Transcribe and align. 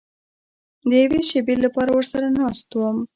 د 0.87 0.89
یوې 1.03 1.19
شېبې 1.29 1.55
لپاره 1.65 1.89
ورسره 1.93 2.27
ناست 2.39 2.69
وم. 2.77 2.97